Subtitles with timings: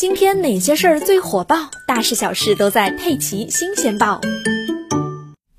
[0.00, 1.70] 今天哪些事儿最火爆？
[1.86, 4.18] 大事小事都在《佩奇新鲜报》。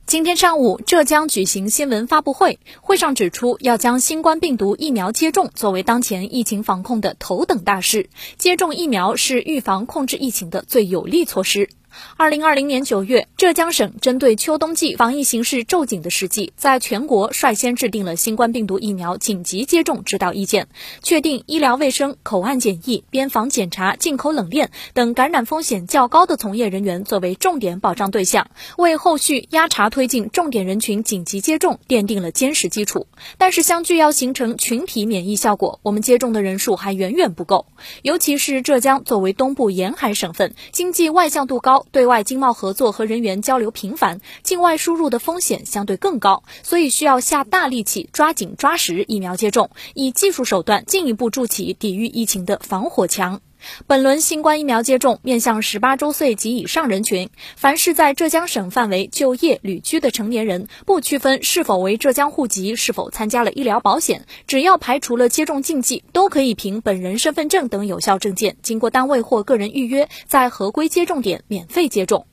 [0.08, 8.10] 今天上午，浙江举行新闻发布会，会上指出要将新冠病毒疫苗接种作为当前疫情防控的头等大事。
[8.40, 11.70] 接种疫苗是预防控制疫情的最有力措施。
[12.18, 20.68] 二零二零年九月，浙江省针对秋冬季防疫形势骤紧的时机，在全国率先制定了新冠病毒疫苗紧急接种指导意见，
[21.02, 33.08] 确定医疗卫生、口岸检疫、边防检查、进口冷链等感染风险较高的从业人员作为重点保障对象，为后续压查推进重点人群紧急接种奠定了坚实基础。
[33.38, 37.66] 但是，相距要形成群体免疫效果，我们接种的人数还远远不够。
[38.04, 41.86] 尤其是浙江作为东部沿海省份，经济外向度高。
[41.92, 53.42] 对外经贸合作和人员交流频繁，境外输入的风险相对更高，所以需要下大力气，抓紧抓实疫苗接种，以技术手段进一步筑起抵御疫情的防火墙。
[53.88, 72.26] 本轮新冠疫苗接种面向十八周岁及以上人群，凡是在浙江省范围就业、旅居的成年人，不区分是否为浙江户籍、是否参加了医疗保险，只要排除了接种禁忌，都可以凭本人身份证等有效证件，经过单位或个人预约，在合规接种点免费接种。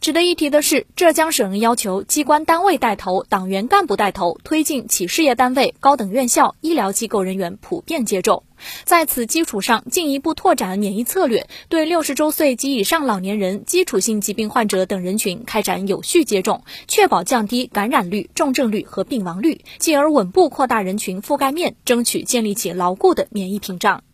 [0.00, 8.44] 值得一提的是，浙江省要求机关单位带头、党员干部带头，推进企事业单位、高等院校、医疗机构人员普遍接种。
[8.84, 24.04] 在此基础上，进一步拓展免疫策略，对六十周岁及以上老年人、基础性疾病患者等人群开展有序接种，确保降低感染率、重症率和病亡率，进而稳步扩大人群覆盖面，争取建立起牢固的免疫屏障。